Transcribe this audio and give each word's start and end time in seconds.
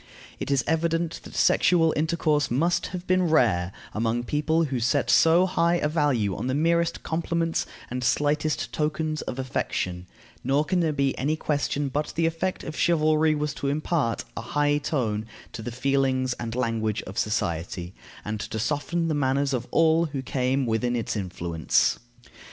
It 0.39 0.49
is 0.49 0.63
evident 0.65 1.19
that 1.25 1.35
sexual 1.35 1.93
intercourse 1.95 2.49
must 2.49 2.87
have 2.87 3.05
been 3.05 3.29
rare 3.29 3.71
among 3.93 4.23
people 4.23 4.63
who 4.63 4.79
set 4.79 5.11
so 5.11 5.45
high 5.45 5.75
a 5.75 5.87
value 5.87 6.35
on 6.35 6.47
the 6.47 6.55
merest 6.55 7.03
compliments 7.03 7.67
and 7.91 8.03
slightest 8.03 8.73
tokens 8.73 9.21
of 9.21 9.37
affection; 9.37 10.07
nor 10.43 10.65
can 10.65 10.79
there 10.79 10.91
be 10.91 11.15
any 11.19 11.35
question 11.35 11.87
but 11.87 12.13
the 12.15 12.25
effect 12.25 12.63
of 12.63 12.75
chivalry 12.75 13.35
was 13.35 13.53
to 13.53 13.67
impart 13.67 14.23
a 14.35 14.41
high 14.41 14.79
tone 14.79 15.27
to 15.51 15.61
the 15.61 15.71
feelings 15.71 16.33
and 16.39 16.55
language 16.55 17.03
of 17.03 17.19
society, 17.19 17.93
and 18.25 18.39
to 18.39 18.57
soften 18.57 19.07
the 19.07 19.13
manners 19.13 19.53
of 19.53 19.67
all 19.69 20.05
who 20.05 20.23
came 20.23 20.65
within 20.65 20.95
its 20.95 21.15
influence. 21.15 21.99